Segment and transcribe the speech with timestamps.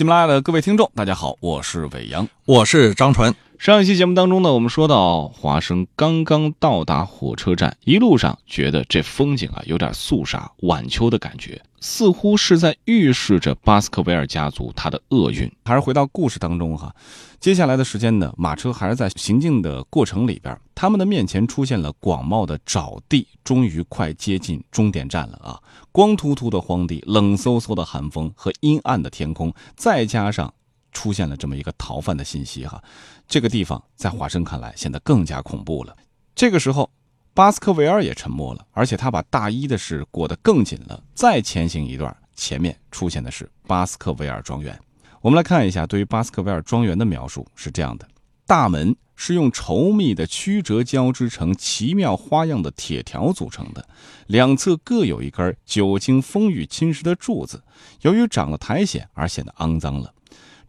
[0.00, 3.34] 喜马拉雅的各位听众，大家好，我是伟阳，我是张传。
[3.60, 15.52] 上一期节目当中呢，我们说到华生刚刚到达火车站，一路上觉得这风景啊有点肃杀晚秋的感觉，似乎是在预示着巴斯克维尔家族他的厄运。
[15.66, 16.90] 还是回到故事当中哈，
[17.38, 25.60] 接下来的时间呢，马车还是在行进的过程里边，他们的面前出现了广袤的沼地，终于快接近终点站了啊！
[25.92, 30.50] 光秃秃的荒地，冷飕飕的寒风和阴暗的天空，再加上。
[30.92, 32.82] 出现了这么一个逃犯的信息哈，
[33.28, 35.96] 这个地方在华生看来显得更加恐怖了。
[36.34, 36.90] 这个时候，
[37.34, 41.02] 巴斯克维尔也沉默了，而且他把大衣的事裹得更紧了。
[41.14, 44.78] 再前行一段，前面出现的是巴斯克维尔庄园。
[45.20, 48.08] 我们来看一下对于巴斯克维尔庄园的描述是这样的：
[48.46, 53.86] 大门是用稠密的曲折交织成奇妙花样的铁条组成的，
[54.26, 57.62] 两侧各有一根久经风雨侵蚀的柱子，
[58.00, 60.12] 由于长了苔藓而显得肮脏了。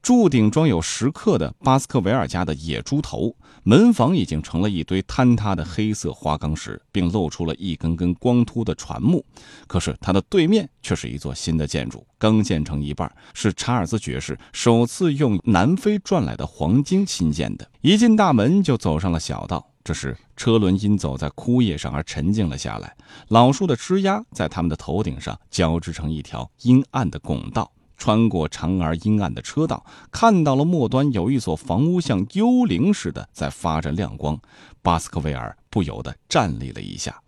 [0.02, 9.24] 柱顶装有石刻的巴斯克维尔家的野猪头，门房已经成了一堆坍塌的黑色花岗石，并露出了一根根光秃的船木。
[9.68, 17.70] 可是它的对面却是一座新的建筑，刚建成一半，是查尔斯爵士首次用南非赚来的黄金新建的。
[17.82, 22.96] 一进大门就走上了小道，这时车轮因走在枯叶上而沉静了下来，
[23.28, 27.72] 老树的枝丫在他们的头顶上交织成一条阴暗的拱道。
[28.02, 34.42] 穿过长而阴暗的车道，看到了末端有一所房屋，像幽灵似的在发着亮光。
[34.82, 37.22] 巴斯克维尔不由得站立了一下，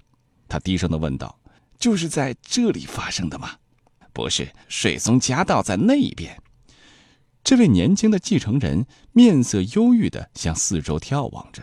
[0.49, 1.37] 他低声的问道
[1.77, 3.51] ：“就是在这里发生的吗
[4.13, 6.35] ？”“不是，水松夹道在那一边。”
[7.45, 11.61] 这位年轻的继承人面色忧郁的向四周眺望着，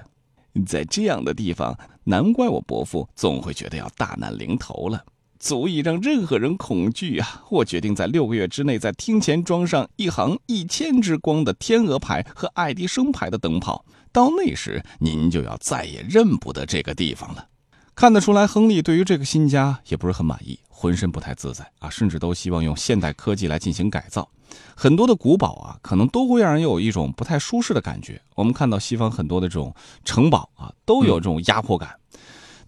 [0.65, 5.05] 在这样的地方，难怪我伯父总会觉得要大难临头了。
[5.41, 7.43] 足以让任何人恐惧啊！
[7.49, 13.83] 我决定在六个月之内在厅前装上一行一千只光的天鹅牌和爱迪生牌的灯泡。
[14.13, 17.47] 到那时，您就要再也认不得这个地方了。
[17.95, 24.29] 看得出来，亨利对于这个新家也不是很满意，浑身不太自在啊，甚至都希望用现代科技来进行改造。
[24.75, 28.21] 很多的古堡啊，可能都会让人有一种不太舒适的感觉。
[28.35, 31.97] 我们看到西方很多的这种城堡啊，都有这种压迫感。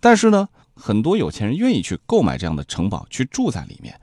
[0.01, 0.49] 但是呢？
[0.75, 3.99] 很多有钱人愿意去购买这样的城堡，去住在里面。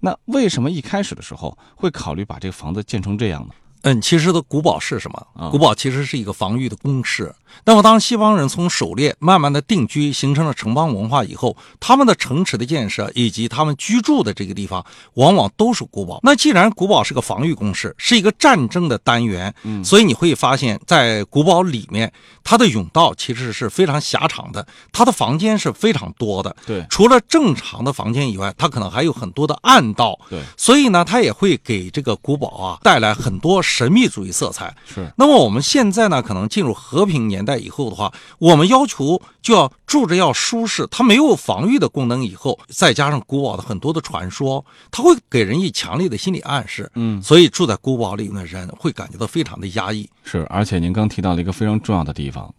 [0.00, 3.54] 那为什么一开始的时候会考虑把这个房子建成这样呢？
[3.82, 5.50] 嗯，其实的古堡是什么？
[5.50, 7.34] 古堡其实是一个防御的工事。
[7.64, 14.84] 那么，当西方人从狩猎慢慢的定居，形成了城邦文化以后，他们的城池的建设以及他们居住的这个地方，
[15.14, 16.20] 往往都是古堡。
[16.22, 22.12] 那既然古堡是个防御工事，是一个战争的单元，嗯，所以你会发现在古堡里面，
[22.42, 26.54] 它的甬道其实是非常狭长的，它的房间是非常多的。
[26.66, 30.18] 对，除了正常的房间以外，它可能还有很多的暗道。
[30.28, 34.74] 对，所以呢，它也会给这个古堡啊带来很多神秘主义色彩。
[34.86, 35.12] 是。
[35.16, 37.58] 那么我们现在呢，可能进入和平年代。
[37.58, 42.24] 以后的话，我们要求就要住着要舒适，它没有防御的功能。
[42.24, 46.90] 以后再加上古堡的很多的传说，它会给人以强烈的心理暗示。
[46.94, 50.08] 嗯，所以住在古堡里的人会感觉到非常的压抑。
[50.24, 52.52] 是，而且您刚提到了一个非常重要的地方。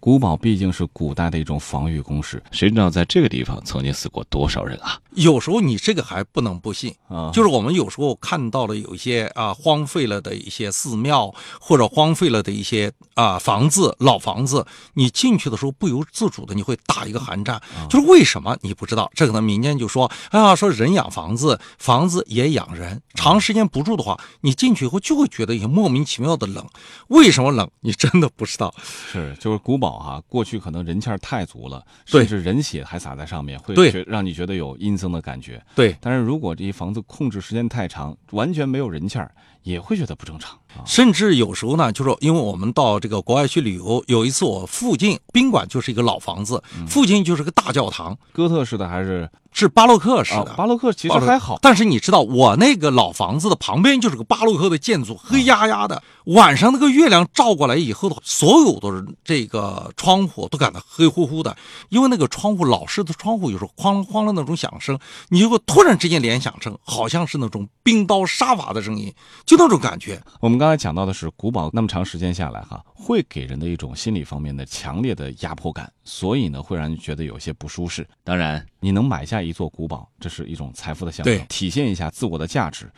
[0.00, 4.98] 古堡毕竟是古代的一种防御工事，谁知道在这个地方曾经死过多少人啊？
[5.14, 14.64] 有时候你这个还不能不信啊，就是我们有时候看到了有一些啊荒废了的一些寺庙，或者荒废了的一些啊房子、老房子，
[14.94, 17.60] 你进去的时候不由自主的你会打一个寒战，
[17.90, 19.10] 就是为什么你不知道？
[19.14, 26.64] 这可能民间就说啊，说人养房子，房子也养人，长时间不住的话，你进去以后就会觉得一些莫名其妙的冷。
[27.08, 27.68] 为什么冷？
[27.80, 28.72] 你真的不知道。
[29.10, 29.87] 是，就是古堡。
[29.92, 35.62] 啊，过去可能人气儿太足了，甚至人血还洒在上面，会觉让你觉得有阴森的感觉。
[35.74, 40.58] 对，但是如果这些房子控制时间太长，完全没有人气儿，也会觉得不正常。
[40.84, 49.28] 甚至有时候呢，就是因为我们到这个国外去旅游，有一次我附近宾馆就是一个老房子，附近就是个大教堂，哥特式的还是？
[49.50, 56.00] 是巴洛克式的，巴洛克其实还好，但是你知道，我那个老房子的旁边就是个巴洛克的建筑，黑压压的。
[56.26, 61.56] 晚上那个月亮照过来以后的所有的这个窗户都感到黑乎乎的，
[61.88, 64.96] 因为那个窗户老式的窗户有时候哐啷哐啷那种响声，
[65.30, 69.12] 你就会突然之间联想成好像是那种冰刀杀伐的声音，
[69.46, 70.22] 就那种感觉。
[70.40, 78.06] 我们刚才讲到的是古堡，那么长时间下来哈，会给人的一种心理方面的强烈的压迫感，所以呢，会让人觉得有些不舒适。
[78.24, 82.90] 当然，你能买下一座古堡，这是一种财富的象征，体现一下自我的价值。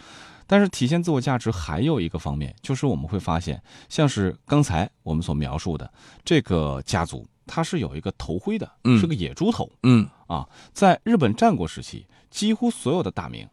[0.46, 5.88] 但是体现自我价值还有一个方面，就是我们会发现，像是刚才我们所描述的
[6.24, 8.68] 这个家族，它是有一个头盔的，
[9.00, 9.70] 是个野猪头。
[9.84, 13.46] 嗯啊，在日本战国时期，几乎所有的大名，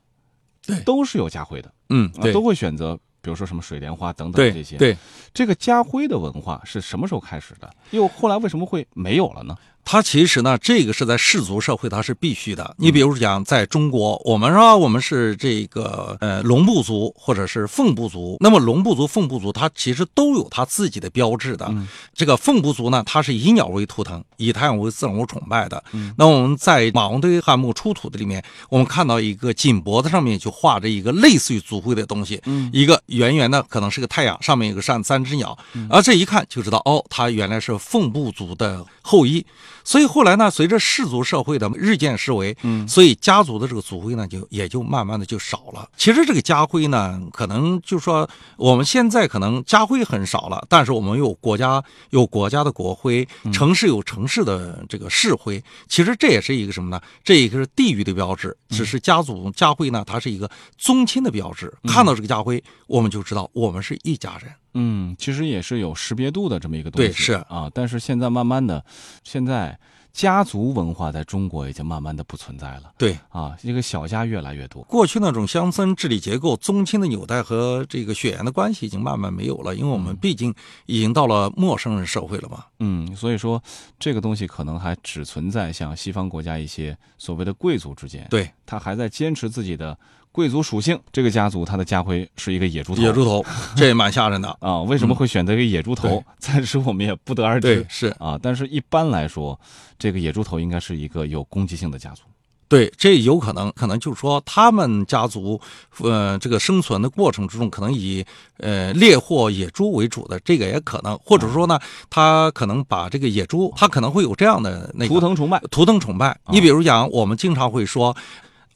[0.65, 1.71] 对，都是有家徽的。
[1.89, 4.77] 嗯，都会选择比如说什么水莲花等等这些。
[4.77, 4.97] 对，
[5.33, 7.69] 这个家徽的文化是什么时候开始的？
[7.91, 9.55] 又后来为什么会没有了呢？
[9.89, 12.75] 它其实呢，这个是在氏族社会，它是必须的。
[12.77, 21.73] 你比如讲，在中国，我们说我们是这个呃龙部族或者是凤部族，那么龙部族、凤部族，它其实都有它自己的标志的。
[22.13, 25.81] 这个凤部族呢，它是以鸟为图腾，以太阳为自然物崇拜的。
[26.17, 32.41] 那我们在马王堆汉墓出土的里面，我们看到一个颈脖子上面就画着一个类似于族徽的东西，
[32.73, 35.57] 一个圆圆的，可能是个太阳，上面有个三三只鸟，
[35.89, 39.45] 而这一看就知道，哦，它原来是凤部族的后裔。
[39.87, 45.89] 所以后来呢，随着氏族社会的日渐式微，嗯，所以家族的这个族徽呢，就也就慢慢的就少了。
[45.95, 55.63] 其实这个家徽呢，可能就说我们现在可能家徽很少了，但是我们有国家有国家的国徽，城市有城市的这个市徽。
[55.87, 57.01] 其实这也是一个什么呢？
[57.23, 61.73] 这一个是地域的标志，只是家族家徽呢，它是一个宗亲的标志。
[61.87, 64.51] 看到这个家徽，我们就知道我们是一家人。
[64.73, 67.07] 嗯，其实也是有识别度的这么一个东西。
[67.07, 68.83] 对，是啊，但是现在慢慢的，
[69.23, 69.77] 现在
[70.13, 72.91] 家族文化在中国已经慢慢的不存在了。
[72.97, 74.81] 对啊，一个小家越来越多。
[74.83, 80.53] 过去那种乡村治理结构、宗亲的纽带和这个血缘的关系已经慢慢没有了，因为我们毕竟
[80.87, 82.65] 已经到了陌生人社会了嘛。
[82.79, 83.61] 嗯，所以说
[83.99, 88.25] 这个东西可能还只存在像西方国家一些所谓的贵族之间。
[88.29, 89.97] 对，他还在坚持自己的。
[90.37, 93.43] 贵族属性，这个家族它的家徽是一个野猪头，野猪头，
[93.75, 94.79] 这也蛮吓人的啊！
[94.83, 96.23] 为什么会选择一个野猪头？
[96.37, 97.83] 暂时我们也不得而知。
[97.89, 99.59] 是啊，但是一般来说，
[99.97, 102.21] 这个野猪头应该是一个有攻击性的家族。
[102.67, 105.59] 对，这有可能，可能就是说他们家族，
[106.01, 108.23] 呃，这个生存的过程之中，可能以
[108.57, 111.79] 呃猎获野猪为主的，这个也可能，或者说呢，
[112.11, 116.37] 他可能把这个野猪，他可能会有这样的那个图腾崇拜，图腾崇拜。
[116.51, 118.15] 你比如讲，我们经常会说。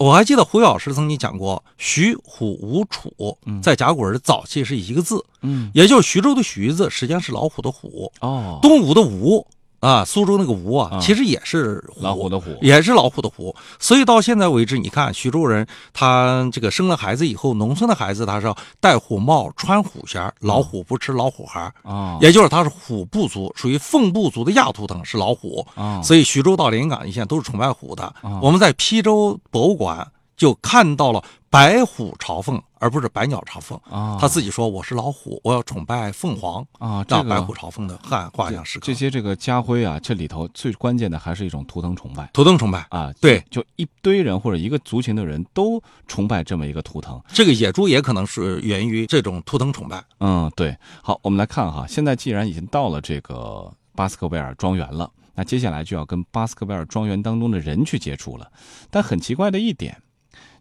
[0.02, 9.46] 我还记得胡老师曾经讲过，徐虎吴楚在甲骨文早期是一个字，嗯，也就是徐州的徐字，实际上是老虎的虎，哦，东吴的吴。
[9.82, 13.54] 啊，苏州那个吴啊，其实也是老虎的虎，也是老虎的虎。
[13.80, 26.00] 所以到现在为止，你看徐州人，他这个生了孩子以后，农村的孩子他是要戴虎帽、穿虎鞋，老虎不吃老虎孩啊，也就是他是虎部族，属于凤部族的亚图腾是老虎啊。
[26.04, 28.14] 所以徐州到连云港一线都是崇拜虎的。
[28.40, 30.08] 我们在邳州博物馆
[30.38, 31.24] 就看到了。
[31.52, 34.18] 白虎朝凤，而不是百鸟朝凤啊！
[34.22, 42.30] 他自己说：“我是老虎，我要崇拜凤凰啊！”这白虎朝凤的汉画像石刻，这些这个家徽啊，这里头最关键的还是一种图腾崇拜。
[42.32, 45.78] 图腾崇拜啊，对，就一堆人或者一个族群的人都
[46.08, 47.22] 崇拜这么一个图腾。
[47.28, 50.02] 这个野猪也可能是源于这种图腾崇拜。
[50.22, 50.74] 嗯，对。
[51.04, 58.50] 好，我们来看哈，现在既然已经到了这个巴斯克维尔庄园了，那接下来就要跟巴斯克维尔庄园当中的人去接触了。
[58.90, 60.02] 但很奇怪的一点。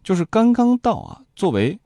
[0.03, 1.79] 就是刚刚到啊，作为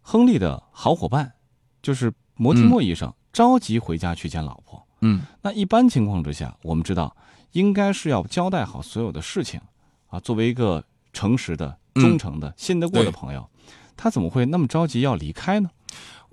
[0.00, 1.34] 亨利的好伙伴，
[1.82, 4.86] 就是摩提莫医生着急回家去见老婆。
[5.00, 7.16] 嗯，那一般情况之下，我们知道
[7.52, 9.60] 应该是要交代好所有的事情
[10.08, 10.18] 啊。
[10.20, 13.48] 作为一个诚实的、忠诚的、信得过的朋友，
[13.96, 15.70] 他怎么会那么着急要离开呢？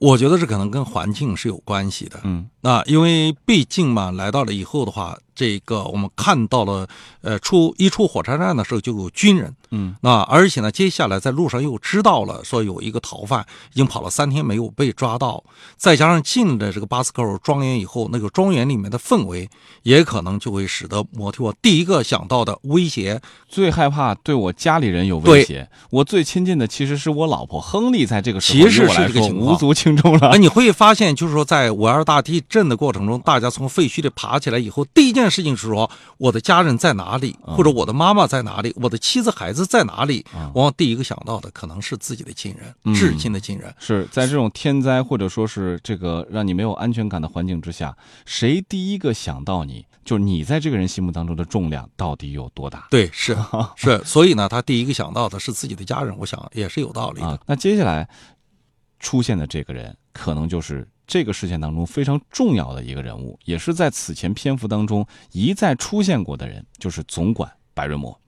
[0.06, 2.20] 我觉得这可能跟环境是有关系的。
[2.24, 5.18] 嗯，那因为毕竟嘛，来到了以后的话。
[5.38, 6.88] 这个我们看到了，
[7.20, 15.44] 呃，出一出火车站的时候就有军人，嗯，那而且呢，接下来在路上又知道了说有一个逃犯已经跑了三天没有被抓到，
[15.76, 19.50] 再加上进了这个巴斯克尔庄园以后，那个庄园里面的氛围
[19.84, 29.54] 也可能就会使得摩提沃第一个想到的威胁，最害怕对我家里人有威胁，我最亲近的其实是我老婆亨利，在这个时候其实是这个情况。
[29.54, 30.30] 无足轻重了。
[30.32, 35.26] 那你会发现，就是说在五二大地震的过程中，大家从废墟里爬起来以后，第一件。
[35.36, 40.24] 事情是说，我的家人在哪里，或者我的妈妈在哪里，我的妻子孩子在哪里？
[40.54, 43.74] 往往第一个想到的可能是自己的亲人，至亲的亲人。
[43.80, 49.84] 是在这种天灾或者说是这个让你没有安全感的环境之下，谁第一个想到你？
[50.06, 52.86] 就是你在这个人心目当中的重量到底有多大？
[52.92, 53.36] 对，是
[53.76, 57.40] 是，所以呢，他第一个想到的是自己的家人，我想也是有道理的。
[57.48, 58.08] 那接下来
[59.06, 60.88] 出现的这个人，可能就是。
[61.08, 68.20] 这个事件当中非常重要的一个人物，也是在此前篇幅当中一再出现过的人，就是总管白瑞摩。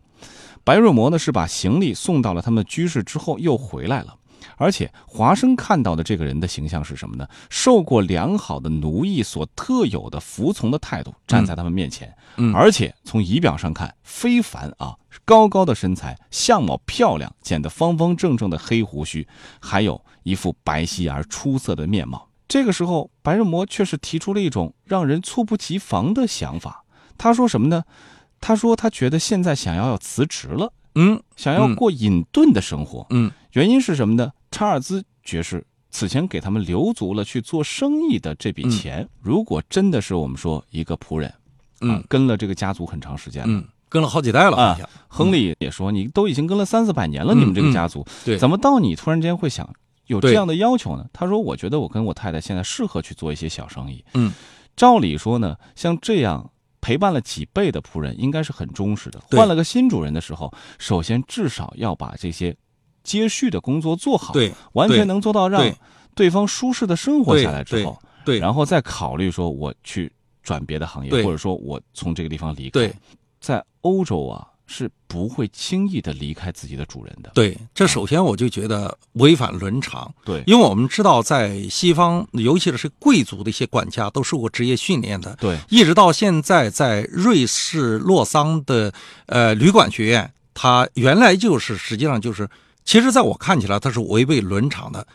[0.64, 4.16] 白瑞摩呢是把行李送到了他们居室之后又回来了，
[4.56, 7.28] 而且华生看到的这个人的形象是什么呢？
[7.50, 12.16] 受过良好的奴役所特有的服从的态度，站在他们面前，
[12.54, 19.28] 而且从仪表上看非凡啊，高高的身材，相貌漂亮，剪得方方正正的黑胡须，
[19.60, 22.30] 还有一副白皙而出色的面貌。
[22.48, 26.86] 这个时候，白日魔却是提出了一种让人猝不及防的想法。
[27.18, 27.84] 他说什么呢？
[28.40, 34.32] 他说他觉得现在想要要辞职了，嗯，想要过隐遁的生活，嗯，原因是什么呢？
[34.52, 39.08] 查尔斯爵士此前给他们留足了去做生意的这笔钱。
[39.22, 41.34] 如果真的是我们说一个仆人，
[41.82, 44.78] 嗯，跟了这个家族很长时间了，嗯，跟了好几代了，啊。
[45.08, 49.68] 亨利也说，你都已经跟了三四百年了，你们这个家族，对，怎么到你突然间会想
[50.06, 51.06] 有这样的要求呢？
[51.14, 54.04] 他说，我觉得我跟我太太现在适合去做一些小生意。
[54.14, 54.34] 嗯，
[54.76, 56.52] 照理说呢，像这样。
[56.80, 59.20] 陪伴了几辈的仆人应该是很忠实的。
[59.32, 62.56] 换了个新主人的时候，首先至少要把这些
[63.08, 65.74] 接续的工作做好，对，完全能做到让
[66.14, 70.12] 对方舒适的生活下来之后，对，然后再考虑说我去
[70.44, 72.94] 转别的行业，或者说我从这个地方离开。
[73.40, 74.46] 在欧洲啊。
[74.70, 77.32] 是不会轻易的离开自己的主人的。
[77.34, 80.14] 对，这首先我就觉得违反伦常。
[80.26, 85.34] 对，因为我们知道，在西方，尤其是贵族的一些管家，都受过职业训练的。
[85.40, 88.92] 对，一直到现在，在瑞士洛桑的
[89.28, 92.46] 呃旅馆学院，它原来就是实际上就是，
[92.88, 95.06] 其实在我看起来，它是违背伦常的。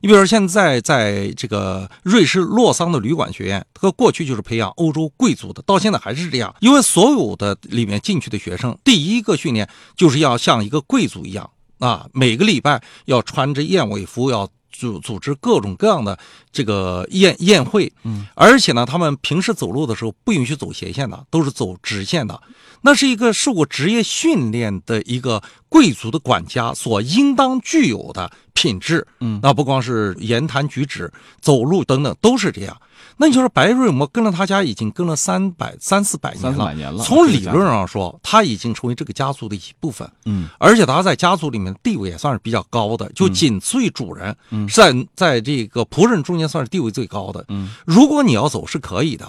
[0.00, 6.54] 你比如说，现在在这个瑞士洛桑的旅馆学院，它过去就是培养欧洲贵族的，到现在还是这样。
[6.60, 16.18] 因为所有的里面进去的学生，第一个训练就是要像一个贵族一样啊，每个礼拜要穿着燕尾服，要组组织各种各样的
[16.52, 17.92] 这个宴宴会。
[18.04, 22.40] 嗯，而且呢，他们平时走路的时候不允许走斜线的，都是走直线的。
[22.80, 32.80] 那是一个受过职业训练的一个贵族的管家所应当具有的品质，嗯，那不光是言谈举止、走路等等都是这样。
[33.18, 49.28] 那你就说白瑞摩跟了他家已经跟了三百三四百年了，从理论上说，他已经成为这个家族的一部分，嗯，而且他在家族里面地位也算是比较高的，就仅次于主人，嗯，在在这个仆人中间算是地位最高的，嗯，如果你要走是可以的，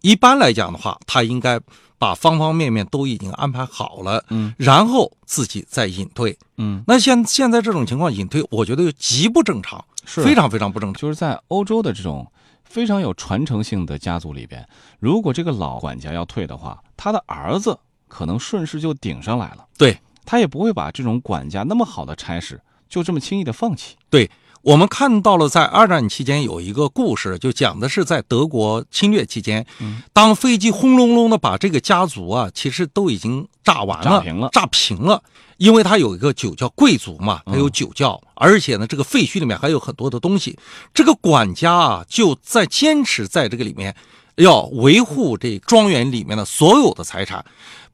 [0.00, 1.60] 一般来讲的话，他应该。
[2.00, 10.22] 把方方面面都已经安排好了，嗯，然后自己再隐退，嗯，那现现在这种情况隐退，我觉得极不正常，是。
[10.22, 10.98] 非常非常不正常。
[10.98, 12.26] 就是在欧洲的这种
[12.70, 14.66] 非常有传承性的家族里边，
[15.00, 19.98] 如果这个老管家要退的话，他的儿子可能顺势就顶上来了，对。
[20.24, 24.30] 他也不会把这种管家那么好的差事就这么轻易的放弃，对。
[24.62, 29.66] 我们看到了，在二战期间有一个故事，就讲的是在德国侵略期间，
[30.12, 35.22] 当飞机轰隆隆的把这个家族啊，其实都已经炸完了，炸平了，炸平了。
[35.56, 40.58] 因为他有一个酒窖，贵族嘛，他有酒窖，而且呢，这个废墟里面还有很多的东西。
[40.94, 43.94] 这个管家啊，就在坚持在这个里面
[44.36, 47.44] 要维护这庄园里面的所有的财产。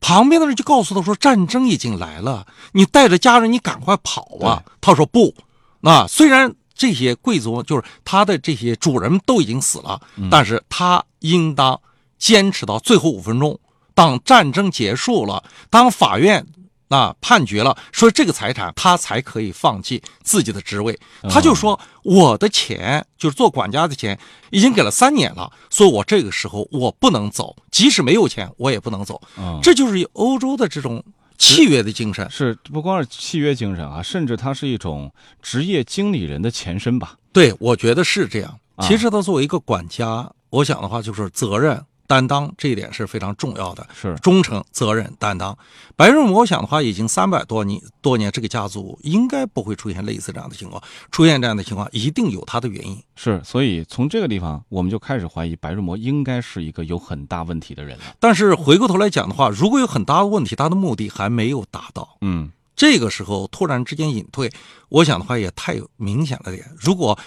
[0.00, 5.34] 旁边的人就告诉他说：“战争已经来了，你带着家人，你赶快跑啊！”他说：“不。”
[5.82, 11.80] 啊，虽然这些贵族就是他的这些主人都已经死了，但是他应当
[12.16, 13.58] 坚持到最后五分钟。
[13.96, 16.46] 当战争结束了，当法院
[16.88, 20.96] 啊判决了，说这个财产他才可以放弃自己的职位。
[21.30, 24.16] 他就说：“我的钱就是做管家的钱，
[24.50, 29.20] 已经给了三年了，所以我这个时候我不能走，即使没有钱，我也不能走。”
[29.62, 31.02] 这就是欧洲的这种。
[31.38, 35.12] 契约的精神是不光是契约精神啊，甚至它是一种
[35.42, 37.14] 职业经理人的前身吧？
[37.30, 38.58] 对，我觉得是这样。
[38.80, 41.84] 其实他作为一个管家，我想的话就是责任。
[42.06, 45.56] 担当这一点是非常重要的，是忠诚、责任、担当。
[45.96, 50.82] 白日魔想的话，已经三百多年多年，这个家族应该不会出现类似这样的情况。
[51.10, 53.02] 出现这样的情况，一定有他的原因。
[53.14, 58.04] 是，所以从这个地方，我们就开始怀疑白日魔应该是一个有很大问题的人了。
[58.20, 62.16] 但是回过头来讲的话，如果有很大的问题，他的目的还没有达到。
[62.20, 64.52] 嗯，这个时候突然之间隐退，
[64.90, 66.70] 我想的话也太明显了点。
[66.78, 67.18] 如果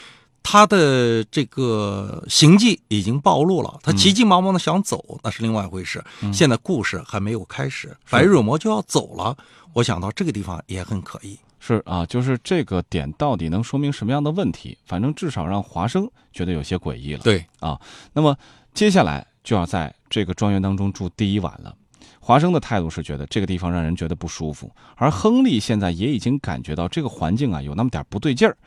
[0.51, 6.03] 他的这个行迹已经暴露了，他急急忙忙的想走，那是另外一回事。
[6.33, 9.37] 现在故事还没有开始，白日魔就要走了，
[9.73, 11.37] 我想到这个地方也很可疑。
[11.59, 14.75] 是啊，就是这个点到底能说明什么样的问题？
[14.87, 17.19] 反正至少让华生觉得有些诡异了。
[17.19, 17.79] 对啊，
[18.13, 18.35] 那么
[18.73, 21.75] 接下来就要在这个庄园当中住第一晚了。
[22.19, 28.57] 华生的态度是觉得这个地方让人觉得不舒服，而亨利现在也已经感觉到这个环境啊有那么点不对劲儿。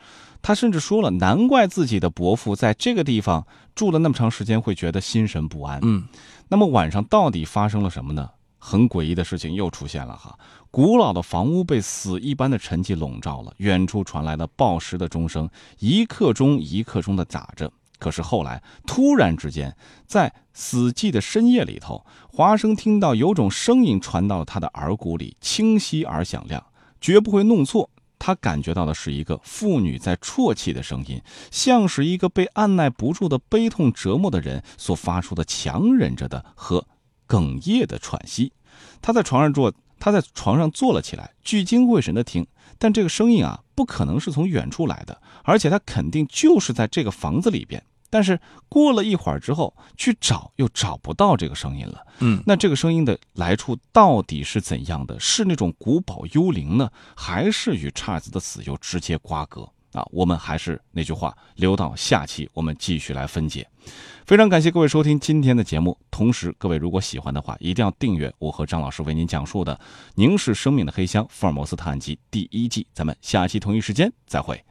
[0.41, 5.79] 他甚至说了，难怪自己的伯父在这个地方住了那么长时间会觉得心神不安。
[5.83, 6.03] 嗯，
[6.49, 8.29] 那么晚上到底发生了什么呢？
[8.59, 10.37] 很诡异的事情又出现了哈！
[10.71, 17.69] 古老的房屋被死一般的沉寂笼罩了，远处传来了报时的钟声，一刻钟一刻钟的打着。
[18.03, 19.73] 可是后来突然之间，
[20.05, 26.61] 在死寂的深夜里头，华生听到有种声音传到了他的耳骨里，清晰而响亮，
[26.99, 27.89] 绝不会弄错。
[28.19, 36.85] 他感觉到的是一个妇女在啜泣的声音，像是一个被按耐不住的悲痛折磨的人所发出的强忍着的和
[37.25, 38.51] 哽咽的喘息。
[39.01, 42.45] 他在床上坐，他在床上坐了起来，聚精会神的听，
[42.77, 47.81] 但这个声音啊，不可能是从远处来的，而且他肯定就是在这个房子里边。
[48.13, 48.39] 但是
[48.69, 52.05] 过了一会儿之后，去找又找不到这个声音了。
[52.19, 55.19] 嗯，那这个声音的来处到底是怎样的？
[55.19, 59.67] 是那种古堡幽灵呢，还是与查尔斯的死有直接瓜葛？
[59.93, 63.67] 啊，我们还是那句话，留到下期我们继续来分解。
[64.27, 69.75] 非常感谢各位收听今天的节目，同时各位如果喜欢的话，一定要订阅我和张老师为您讲述的
[70.13, 72.85] 《凝视生命的黑箱：福尔摩斯探案集》第一季。
[72.93, 74.63] 咱们下期同一时间再会。